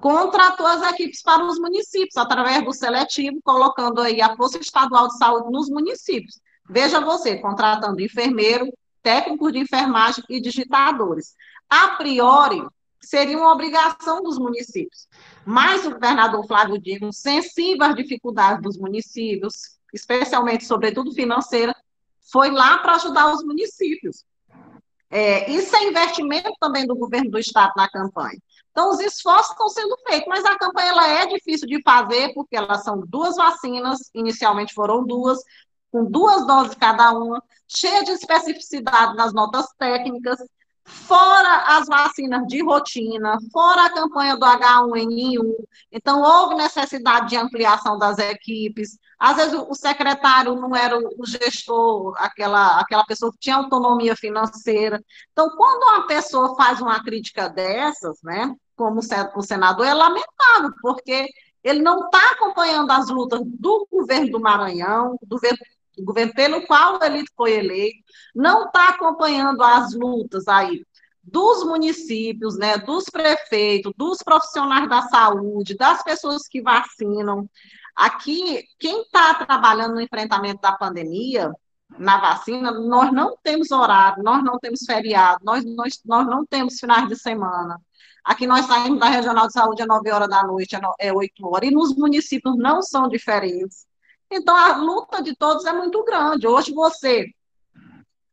[0.00, 5.18] Contratou as equipes para os municípios, através do seletivo, colocando aí a Força Estadual de
[5.18, 6.40] Saúde nos municípios.
[6.68, 8.72] Veja você, contratando enfermeiro,
[9.02, 11.34] técnicos de enfermagem e digitadores.
[11.68, 12.62] A priori,
[13.00, 15.06] seria uma obrigação dos municípios.
[15.44, 21.74] Mas o governador Flávio Dino, sensível às dificuldades dos municípios, especialmente, sobretudo financeira,
[22.32, 24.24] foi lá para ajudar os municípios.
[25.08, 28.38] É, isso é investimento também do governo do estado na campanha.
[28.76, 32.54] Então, os esforços estão sendo feitos, mas a campanha ela é difícil de fazer, porque
[32.54, 35.38] elas são duas vacinas, inicialmente foram duas,
[35.90, 40.38] com duas doses cada uma, cheia de especificidade nas notas técnicas,
[40.84, 45.54] fora as vacinas de rotina, fora a campanha do H1N1.
[45.90, 48.98] Então, houve necessidade de ampliação das equipes.
[49.18, 55.02] Às vezes, o secretário não era o gestor, aquela, aquela pessoa que tinha autonomia financeira.
[55.32, 61.26] Então, quando uma pessoa faz uma crítica dessas, né, como o senador, é lamentável, porque
[61.64, 65.58] ele não está acompanhando as lutas do governo do Maranhão, do governo,
[65.96, 67.98] do governo pelo qual ele foi eleito,
[68.34, 70.84] não está acompanhando as lutas aí
[71.22, 77.50] dos municípios, né, dos prefeitos, dos profissionais da saúde, das pessoas que vacinam.
[77.96, 81.50] Aqui, quem está trabalhando no enfrentamento da pandemia,
[81.98, 86.78] na vacina, nós não temos horário, nós não temos feriado, nós, nós, nós não temos
[86.78, 87.80] finais de semana.
[88.26, 91.68] Aqui nós saímos da Regional de Saúde às 9 horas da noite, é 8 horas,
[91.68, 93.86] e nos municípios não são diferentes.
[94.28, 96.44] Então, a luta de todos é muito grande.
[96.44, 97.26] Hoje, você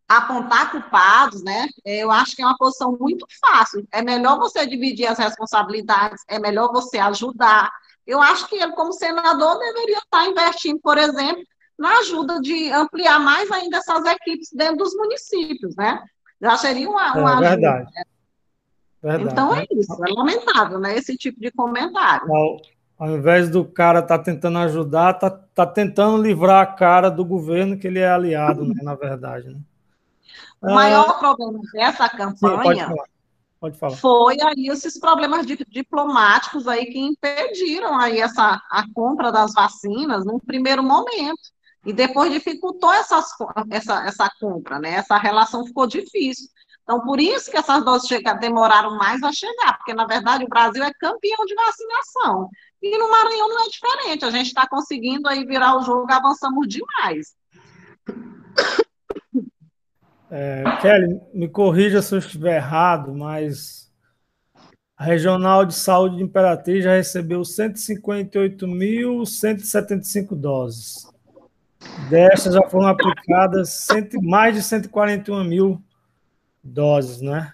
[0.08, 1.68] apontar culpados, né?
[1.86, 3.88] Eu acho que é uma posição muito fácil.
[3.92, 7.70] É melhor você dividir as responsabilidades, é melhor você ajudar.
[8.06, 11.44] Eu acho que ele, como senador, deveria estar investindo, por exemplo,
[11.78, 16.04] na ajuda de ampliar mais ainda essas equipes dentro dos municípios, né?
[16.42, 17.50] Já seria uma, uma é, ajuda.
[17.50, 17.92] Verdade.
[19.04, 19.32] Verdade.
[19.32, 20.98] Então é isso, é lamentável, né?
[20.98, 22.34] Esse tipo de comentário.
[22.34, 22.62] Ao,
[22.98, 27.26] ao invés do cara estar tá tentando ajudar, tá, tá tentando livrar a cara do
[27.26, 29.50] governo que ele é aliado, né, na verdade.
[29.50, 29.60] Né?
[30.62, 32.96] O maior ah, problema dessa campanha sim,
[33.64, 33.96] Pode falar.
[33.96, 40.38] Foi aí esses problemas diplomáticos aí que impediram aí essa, a compra das vacinas num
[40.38, 41.54] primeiro momento.
[41.86, 43.26] E depois dificultou essas,
[43.70, 44.96] essa, essa compra, né?
[44.96, 46.50] Essa relação ficou difícil.
[46.84, 50.50] Então, por isso que essas doses chega, demoraram mais a chegar, porque, na verdade, o
[50.50, 52.50] Brasil é campeão de vacinação.
[52.82, 54.26] E no Maranhão não é diferente.
[54.26, 57.38] A gente está conseguindo aí virar o jogo, avançamos demais.
[60.30, 63.90] É, Kelly, me corrija se eu estiver errado, mas
[64.98, 71.08] a Regional de Saúde de Imperatriz já recebeu 158.175 doses.
[72.10, 75.84] Destas já foram aplicadas cento, mais de 141 mil
[76.64, 77.54] doses, né?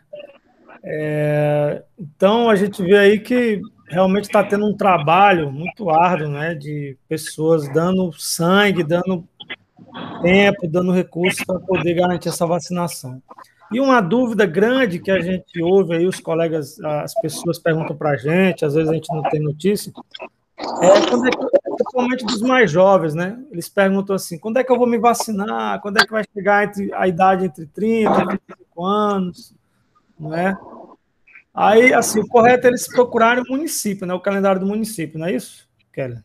[0.84, 6.54] É, então a gente vê aí que realmente está tendo um trabalho muito árduo, né?
[6.56, 9.28] De pessoas dando sangue, dando
[10.22, 13.22] tempo, dando recursos para poder garantir essa vacinação.
[13.72, 18.12] E uma dúvida grande que a gente ouve aí, os colegas, as pessoas perguntam para
[18.12, 19.92] a gente, às vezes a gente não tem notícia,
[20.82, 23.40] é, quando é que, principalmente dos mais jovens, né?
[23.52, 25.82] Eles perguntam assim: quando é que eu vou me vacinar?
[25.82, 29.54] Quando é que vai chegar entre, a idade entre 30 e 35 anos?
[30.20, 30.58] Não é?
[31.54, 34.14] Aí, assim, o correto é eles procurarem o município, né?
[34.14, 36.18] O calendário do município, não é isso, Kelly?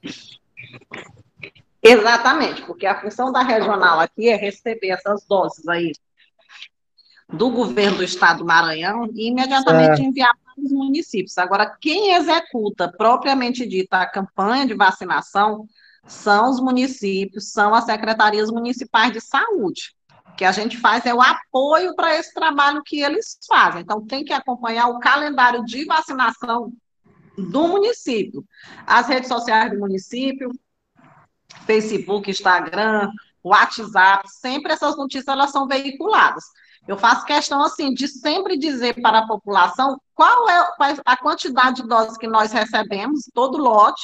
[1.82, 5.92] Exatamente, porque a função da regional aqui é receber essas doses aí
[7.32, 10.32] do governo do estado do Maranhão e imediatamente enviar
[10.64, 11.36] para os municípios.
[11.38, 15.66] Agora, quem executa propriamente dita a campanha de vacinação
[16.06, 19.94] são os municípios, são as secretarias municipais de saúde.
[20.32, 23.82] O que a gente faz é o apoio para esse trabalho que eles fazem.
[23.82, 26.72] Então, tem que acompanhar o calendário de vacinação
[27.36, 28.44] do município,
[28.86, 30.50] as redes sociais do município,
[31.66, 33.10] Facebook, Instagram,
[33.42, 36.44] WhatsApp, sempre essas notícias elas são veiculadas.
[36.86, 40.68] Eu faço questão assim de sempre dizer para a população qual é
[41.04, 44.02] a quantidade de doses que nós recebemos, todo lote,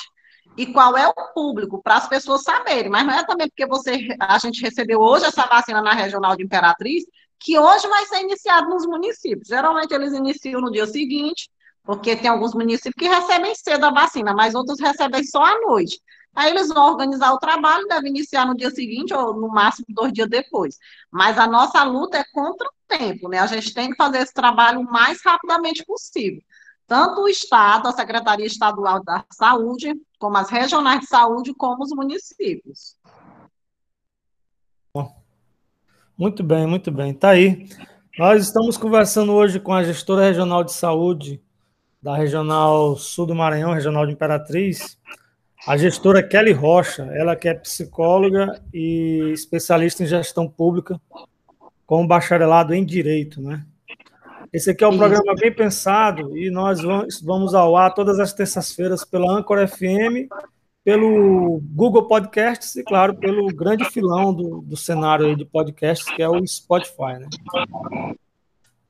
[0.56, 2.90] e qual é o público, para as pessoas saberem.
[2.90, 6.44] Mas não é também porque você, a gente recebeu hoje essa vacina na Regional de
[6.44, 7.04] Imperatriz,
[7.38, 9.48] que hoje vai ser iniciado nos municípios.
[9.48, 11.50] Geralmente eles iniciam no dia seguinte,
[11.82, 16.00] porque tem alguns municípios que recebem cedo a vacina, mas outros recebem só à noite.
[16.34, 20.12] Aí eles vão organizar o trabalho, deve iniciar no dia seguinte ou no máximo dois
[20.12, 20.78] dias depois.
[21.10, 23.38] Mas a nossa luta é contra o tempo, né?
[23.38, 26.40] A gente tem que fazer esse trabalho o mais rapidamente possível.
[26.86, 31.90] Tanto o Estado, a Secretaria Estadual da Saúde, como as regionais de saúde, como os
[31.90, 32.96] municípios.
[36.20, 37.14] Muito bem, muito bem.
[37.14, 37.66] Tá aí.
[38.18, 41.42] Nós estamos conversando hoje com a gestora regional de saúde
[42.02, 44.98] da Regional Sul do Maranhão, Regional de Imperatriz,
[45.66, 51.00] a gestora Kelly Rocha, ela que é psicóloga e especialista em gestão pública,
[51.86, 53.64] com bacharelado em Direito, né?
[54.52, 56.80] Esse aqui é um programa bem pensado e nós
[57.22, 60.28] vamos ao ar todas as terças-feiras pela Anchor FM,
[60.84, 66.28] pelo Google Podcasts e, claro, pelo grande filão do, do cenário de podcasts, que é
[66.28, 67.28] o Spotify, né?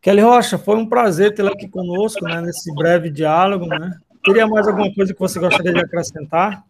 [0.00, 3.98] Kelly Rocha, foi um prazer tê-la aqui conosco, né, nesse breve diálogo, né?
[4.22, 6.64] Teria mais alguma coisa que você gostaria de acrescentar?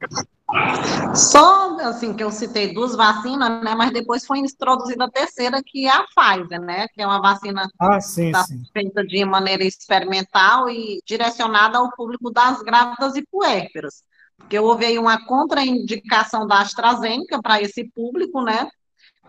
[1.14, 5.86] Só, assim, que eu citei duas vacinas, né, mas depois foi introduzida a terceira, que
[5.86, 8.62] é a Pfizer, né, que é uma vacina ah, sim, tá sim.
[8.72, 14.02] feita de maneira experimental e direcionada ao público das grávidas e puérperas.
[14.36, 18.68] Porque houve aí uma contraindicação da AstraZeneca para esse público, né,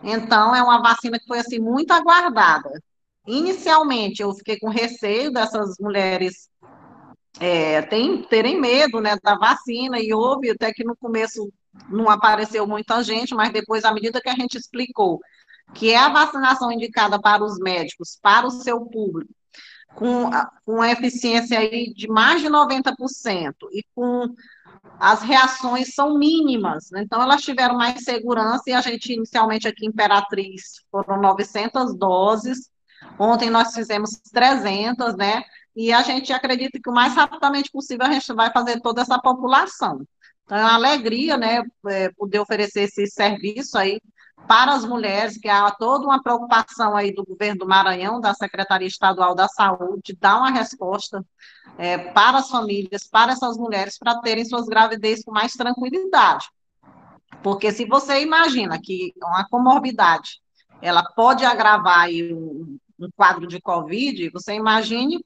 [0.02, 2.70] então é uma vacina que foi, assim, muito aguardada.
[3.26, 6.48] Inicialmente, eu fiquei com receio dessas mulheres
[7.40, 11.52] é, tem, terem medo né, da vacina, e houve até que no começo
[11.88, 15.20] não apareceu muita gente, mas depois, à medida que a gente explicou
[15.74, 19.32] que é a vacinação indicada para os médicos, para o seu público,
[19.94, 20.30] com,
[20.64, 24.34] com eficiência aí de mais de 90%, e com
[24.98, 27.02] as reações são mínimas, né?
[27.02, 32.70] então elas tiveram mais segurança, e a gente inicialmente aqui Imperatriz foram 900 doses,
[33.18, 35.42] ontem nós fizemos 300, né,
[35.74, 39.18] e a gente acredita que o mais rapidamente possível a gente vai fazer toda essa
[39.18, 40.06] população.
[40.44, 44.00] Então, é uma alegria, né, é, poder oferecer esse serviço aí
[44.46, 48.88] para as mulheres, que há toda uma preocupação aí do governo do Maranhão, da Secretaria
[48.88, 51.24] Estadual da Saúde, dar uma resposta
[51.78, 56.46] é, para as famílias, para essas mulheres, para terem suas gravidez com mais tranquilidade.
[57.42, 60.40] Porque se você imagina que uma comorbidade,
[60.80, 65.20] ela pode agravar um, um quadro de COVID, você imagine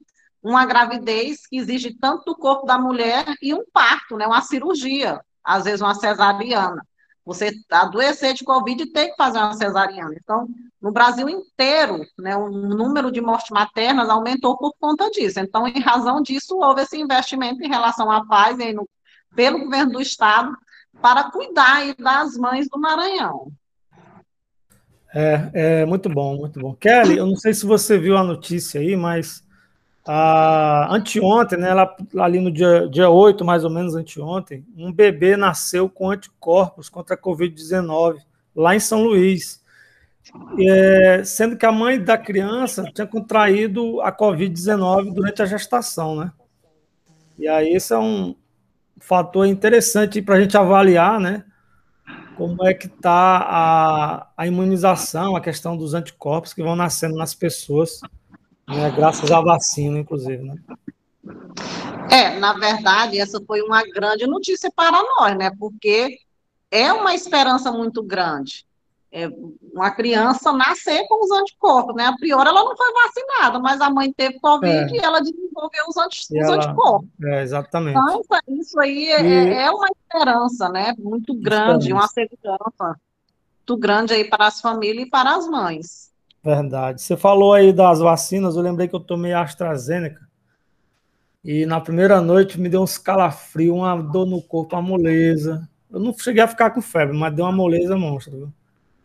[0.47, 5.19] uma gravidez que exige tanto do corpo da mulher e um parto, né, uma cirurgia,
[5.43, 6.81] às vezes uma cesariana.
[7.25, 10.15] Você adoecer de Covid e ter que fazer uma cesariana.
[10.15, 10.47] Então,
[10.81, 15.37] no Brasil inteiro, né, o número de mortes maternas aumentou por conta disso.
[15.39, 18.87] Então, em razão disso, houve esse investimento em relação à paz e no,
[19.35, 20.55] pelo governo do Estado
[21.01, 23.51] para cuidar das mães do Maranhão.
[25.13, 26.73] É, é muito bom, muito bom.
[26.75, 29.43] Kelly, eu não sei se você viu a notícia aí, mas
[30.09, 35.35] ah, anteontem, né, lá, ali no dia, dia 8, mais ou menos anteontem, um bebê
[35.35, 38.19] nasceu com anticorpos contra a Covid-19,
[38.55, 39.61] lá em São Luís.
[40.59, 46.31] É, sendo que a mãe da criança tinha contraído a Covid-19 durante a gestação, né?
[47.37, 48.35] E aí esse é um
[48.99, 51.43] fator interessante para a gente avaliar, né?
[52.35, 57.33] Como é que está a, a imunização, a questão dos anticorpos que vão nascendo nas
[57.33, 58.01] pessoas
[58.67, 60.55] né, graças à vacina, inclusive, né?
[62.11, 65.51] É, na verdade, essa foi uma grande notícia para nós, né?
[65.59, 66.19] Porque
[66.71, 68.65] é uma esperança muito grande.
[69.11, 69.29] É
[69.73, 72.05] uma criança nascer com os anticorpos, né?
[72.05, 74.97] A priori ela não foi vacinada, mas a mãe teve Covid é.
[74.97, 77.09] e ela desenvolveu os, anti, os ela, anticorpos.
[77.23, 77.97] É, exatamente.
[77.97, 80.93] Então, isso aí é, é, uma esperança, né?
[80.97, 82.99] Muito grande, uma segurança
[83.67, 86.06] muito grande aí para as famílias e para as mães.
[86.47, 87.01] Verdade.
[87.01, 90.25] Você falou aí das vacinas, eu lembrei que eu tomei AstraZeneca.
[91.43, 95.67] E na primeira noite me deu uns calafrios, uma dor no corpo, uma moleza.
[95.91, 98.31] Eu não cheguei a ficar com febre, mas deu uma moleza monstra.
[98.31, 98.53] Viu?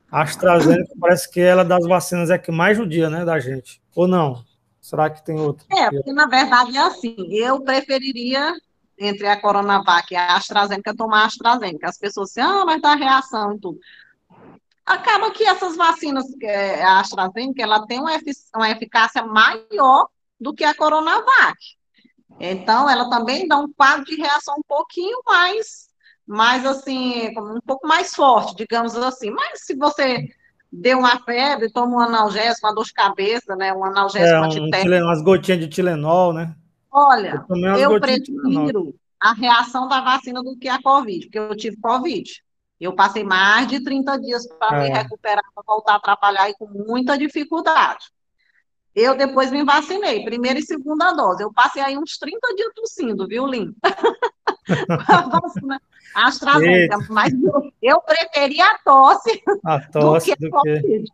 [0.08, 3.82] A AstraZeneca parece que ela das vacinas é que mais judia, né, da gente.
[3.96, 4.44] Ou não?
[4.80, 5.66] Será que tem outra?
[5.72, 7.16] É, porque na verdade é assim.
[7.28, 8.54] Eu preferiria
[8.96, 11.88] entre a Coronavac e a AstraZeneca tomar a AstraZeneca.
[11.88, 13.80] As pessoas dizem, ah, mas dá reação e tudo
[14.84, 20.08] acaba que essas vacinas, é, a AstraZeneca, ela tem uma, efic uma eficácia maior
[20.40, 21.56] do que a Coronavac.
[22.40, 25.88] Então, ela também dá um quadro de reação um pouquinho mais,
[26.26, 29.30] mais assim, um pouco mais forte, digamos assim.
[29.30, 30.28] Mas se você
[30.72, 34.34] deu uma febre, toma um analgésico, uma dor de cabeça, né, um analgésico
[34.74, 36.54] é, um, umas gotinhas de Tilenol, né?
[36.90, 41.76] Olha, eu, eu prefiro a reação da vacina do que a Covid, porque eu tive
[41.76, 42.42] Covid.
[42.82, 44.82] Eu passei mais de 30 dias para é.
[44.82, 48.06] me recuperar, para voltar a trabalhar e com muita dificuldade.
[48.92, 51.44] Eu depois me vacinei, primeira e segunda dose.
[51.44, 53.72] Eu passei aí uns 30 dias tossindo, viu, Lin?
[56.14, 61.04] a AstraZeneca, mas eu, eu preferia a tosse, a tosse do que a Covid.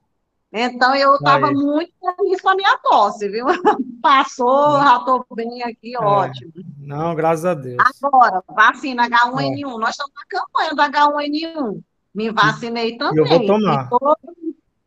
[0.50, 3.44] Então, eu estava muito feliz com a minha tosse, viu?
[4.00, 5.98] Passou, já estou bem aqui, é.
[5.98, 6.52] ótimo.
[6.78, 7.76] Não, graças a Deus.
[8.02, 9.58] Agora, vacina H1N1.
[9.58, 9.78] É.
[9.78, 11.82] Nós estamos na campanha da H1N1.
[12.14, 13.18] Me vacinei também.
[13.18, 13.88] Eu vou tomar.
[13.90, 14.16] Todo,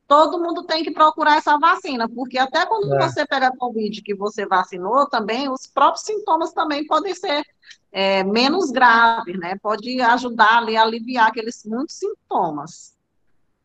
[0.07, 3.07] todo, mundo tem que procurar essa vacina, porque até quando é.
[3.07, 7.45] você pega Covid que você vacinou também, os próprios sintomas também podem ser
[7.91, 9.55] é, menos graves, né?
[9.61, 12.95] Pode ajudar ali a aliviar aqueles muitos sintomas.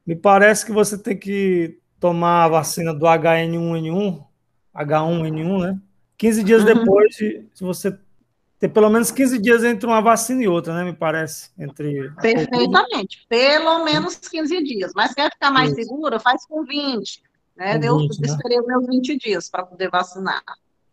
[0.07, 4.25] Me parece que você tem que tomar a vacina do HN1N1,
[4.75, 5.81] H1N1, né?
[6.17, 6.75] 15 dias uhum.
[6.75, 7.99] depois, se você
[8.59, 10.85] ter pelo menos 15 dias entre uma vacina e outra, né?
[10.85, 11.51] Me parece.
[11.59, 12.11] Entre...
[12.21, 13.27] Perfeitamente.
[13.29, 14.93] Pelo menos 15 dias.
[14.95, 15.83] Mas quer ficar mais Isso.
[15.83, 17.23] segura, faz com 20.
[17.57, 17.79] Né?
[17.79, 18.29] Com eu 20, né?
[18.29, 20.43] esperei os meus 20 dias para poder vacinar.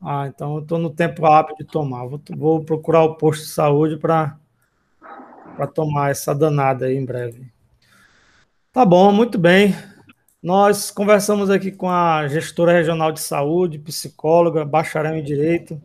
[0.02, 2.06] Ah, então eu estou no tempo rápido de tomar.
[2.06, 4.38] Vou, vou procurar o posto de saúde para
[5.74, 7.50] tomar essa danada aí em breve.
[8.74, 9.74] Tá bom, muito bem.
[10.44, 15.82] Nós conversamos aqui com a gestora regional de saúde, psicóloga, bacharel em direito,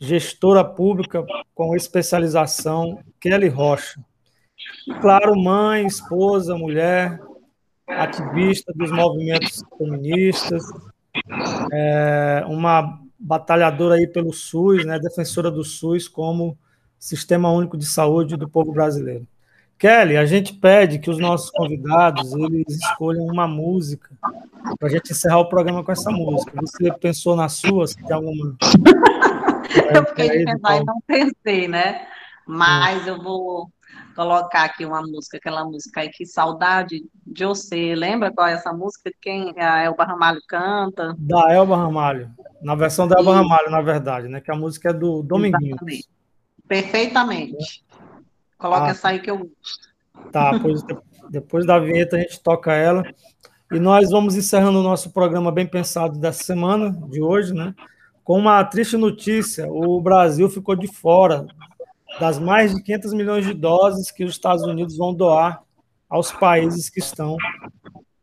[0.00, 4.04] gestora pública com especialização, Kelly Rocha.
[4.84, 7.20] E, claro, mãe, esposa, mulher,
[7.86, 10.64] ativista dos movimentos feministas,
[11.72, 16.58] é, uma batalhadora aí pelo SUS, né, defensora do SUS como
[16.98, 19.24] Sistema Único de Saúde do povo brasileiro.
[19.78, 24.10] Kelly, a gente pede que os nossos convidados eles escolham uma música
[24.78, 26.52] para a gente encerrar o programa com essa música.
[26.60, 27.86] Você pensou na sua?
[27.86, 28.56] Se tem alguma?
[29.94, 32.06] eu fiquei de pensar e não pensei, né?
[32.44, 33.70] Mas eu vou
[34.16, 37.94] colocar aqui uma música, aquela música aí, Que Saudade de Você.
[37.94, 39.12] Lembra qual é essa música?
[39.22, 41.14] Quem a Elba Ramalho canta?
[41.16, 42.30] Da Elba Ramalho.
[42.60, 44.40] Na versão da Elba Ramalho, na verdade, né?
[44.40, 45.80] Que a música é do Dominguinhos.
[45.80, 46.08] Exatamente.
[46.66, 47.84] Perfeitamente.
[48.58, 49.88] Coloca ah, essa aí que eu gosto.
[50.32, 50.82] Tá, pois
[51.30, 53.02] depois da vinheta a gente toca ela.
[53.72, 57.74] E nós vamos encerrando o nosso programa bem pensado dessa semana, de hoje, né?
[58.24, 61.46] Com uma triste notícia: o Brasil ficou de fora
[62.18, 65.62] das mais de 500 milhões de doses que os Estados Unidos vão doar
[66.08, 67.36] aos países que estão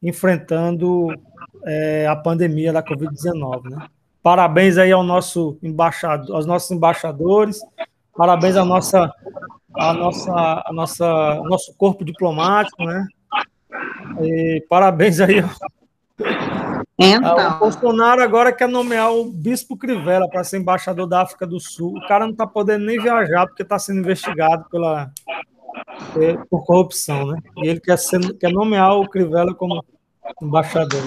[0.01, 1.07] enfrentando
[1.65, 3.69] é, a pandemia da Covid-19.
[3.69, 3.87] Né?
[4.23, 7.59] Parabéns aí ao nosso embaixador, aos nossos embaixadores,
[8.15, 9.11] parabéns à nossa,
[9.75, 13.07] à nossa, à nossa, ao nosso corpo diplomático, né?
[14.21, 15.43] E parabéns aí
[16.97, 17.55] então.
[17.55, 21.97] O Bolsonaro agora quer nomear o Bispo Crivella para ser embaixador da África do Sul.
[21.97, 25.11] O cara não está podendo nem viajar porque está sendo investigado pela,
[26.49, 27.39] por corrupção, né?
[27.57, 29.83] E ele quer, ser, quer nomear o Crivella como
[30.41, 31.01] embaixador.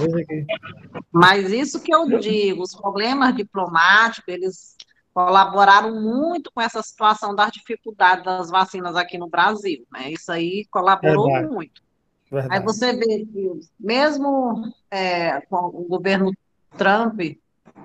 [1.11, 4.77] Mas isso que eu digo, os problemas diplomáticos, eles
[5.19, 10.13] colaboraram muito com essa situação das dificuldades das vacinas aqui no Brasil, né?
[10.13, 11.53] Isso aí colaborou Verdade.
[11.53, 11.83] muito.
[12.31, 12.55] Verdade.
[12.55, 16.33] Aí você vê que, mesmo é, com o governo
[16.77, 17.21] Trump,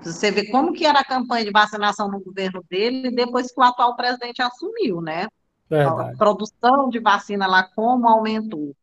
[0.03, 3.63] você vê como que era a campanha de vacinação no governo dele depois que o
[3.63, 5.27] atual presidente assumiu, né?
[5.67, 6.13] Verdade.
[6.13, 8.75] A produção de vacina lá, como aumentou.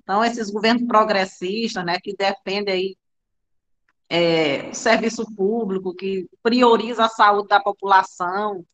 [0.00, 2.96] Então, esses governos progressistas, né, que defendem aí
[4.08, 8.64] é, serviço público, que prioriza a saúde da população,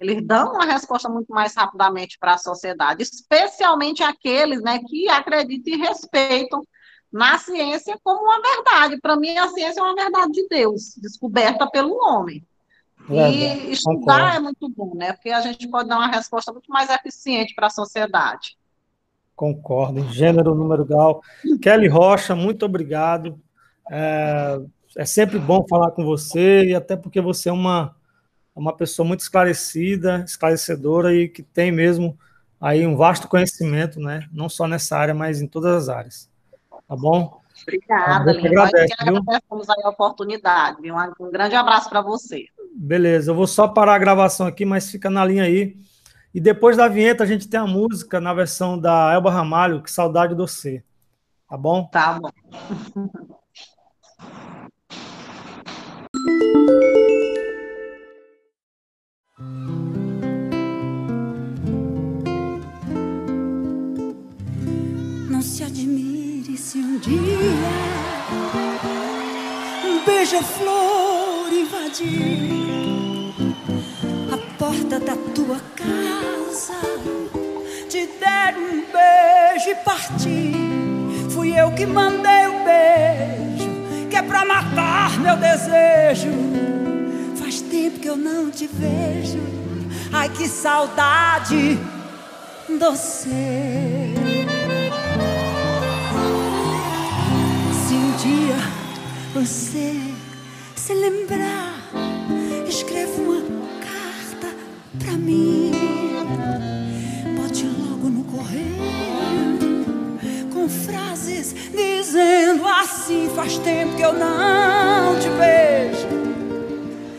[0.00, 5.74] eles dão uma resposta muito mais rapidamente para a sociedade, especialmente aqueles né, que acreditam
[5.74, 6.62] e respeitam
[7.12, 8.98] na ciência como uma verdade.
[9.00, 12.44] Para mim, a ciência é uma verdade de Deus, descoberta pelo homem.
[13.10, 14.36] e estudar concordo.
[14.36, 15.12] é muito bom, né?
[15.12, 18.56] Porque a gente pode dar uma resposta muito mais eficiente para a sociedade.
[19.36, 21.22] Concordo, em gênero, número grau.
[21.60, 23.38] Kelly Rocha, muito obrigado.
[23.94, 24.58] É,
[24.96, 27.94] é sempre bom falar com você, e até porque você é uma
[28.54, 32.18] uma pessoa muito esclarecida, esclarecedora e que tem mesmo
[32.60, 34.28] aí um vasto conhecimento, né?
[34.32, 36.30] Não só nessa área, mas em todas as áreas.
[36.86, 37.40] Tá bom?
[37.62, 38.60] Obrigada, Lino.
[38.60, 40.82] Agradece, agradecemos a oportunidade.
[40.82, 40.94] Viu?
[41.20, 42.46] Um grande abraço para você.
[42.74, 45.76] Beleza, eu vou só parar a gravação aqui, mas fica na linha aí.
[46.34, 49.90] E depois da vinheta a gente tem a música na versão da Elba Ramalho, Que
[49.90, 50.82] Saudade do Você.
[51.48, 51.86] Tá bom?
[51.86, 53.38] Tá bom.
[65.30, 67.12] Não se admire se um dia
[69.84, 73.32] um beija-flor invadir
[74.32, 76.80] a porta da tua casa,
[77.88, 80.52] te der um beijo e partir.
[81.30, 83.51] Fui eu que mandei o beijo,
[84.32, 86.30] pra matar meu desejo.
[87.36, 89.38] Faz tempo que eu não te vejo.
[90.10, 91.78] Ai, que saudade
[92.80, 93.28] doce.
[98.22, 98.56] dia
[99.34, 99.94] você
[100.76, 101.74] se lembrar,
[102.68, 103.42] escreva uma
[103.80, 104.54] carta
[104.98, 106.01] pra mim.
[110.68, 116.08] Frases dizendo assim: faz tempo que eu não te vejo.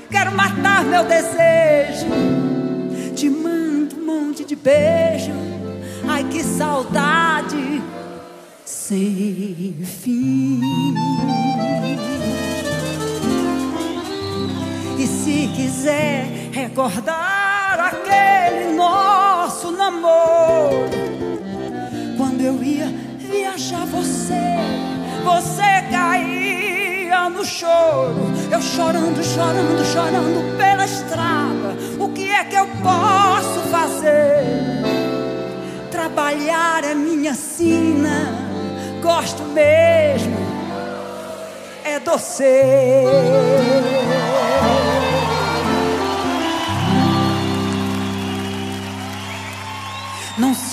[0.10, 2.08] Quero matar meu desejo.
[3.16, 5.32] Te mando um monte de beijo.
[6.08, 7.82] Ai que saudade
[8.66, 10.62] sem fim.
[14.98, 20.90] E se quiser recordar aquele nosso namoro,
[23.94, 24.58] você,
[25.24, 31.78] você caía no choro, eu chorando, chorando, chorando pela estrada.
[32.00, 34.44] O que é que eu posso fazer?
[35.92, 38.44] Trabalhar é minha sina
[39.02, 40.44] gosto mesmo
[41.84, 42.44] é doce.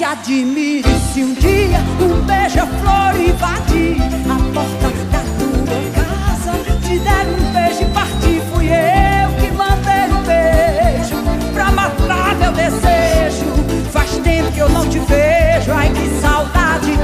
[0.00, 0.82] Se admire
[1.12, 3.98] se um dia um beija-flor invadir
[4.30, 8.40] a porta da tua casa, te der um beijo e partir.
[8.50, 11.16] Fui eu que mandei um beijo
[11.52, 13.44] pra matar meu desejo.
[13.92, 16.98] Faz tempo que eu não te vejo, ai que saudade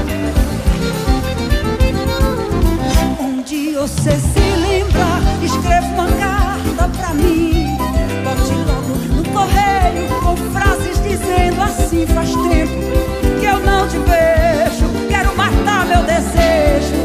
[3.73, 7.77] você se lembrar, escreva uma carta pra mim.
[8.23, 8.76] Bote no
[9.47, 12.73] correio com frases dizendo assim faz tempo
[13.39, 14.87] que eu não te vejo.
[15.09, 16.95] Quero matar meu desejo.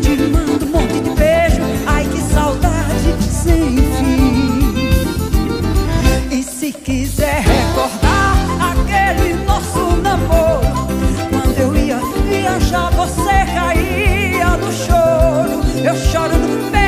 [0.00, 1.62] Te mando um monte de beijo.
[1.86, 4.74] Ai que saudade sem fim.
[6.30, 8.36] E se quiser recordar
[8.70, 10.88] aquele nosso namoro,
[11.30, 11.98] quando eu ia
[12.28, 15.60] viajar você caía no choro.
[15.84, 16.79] Eu choro no peito.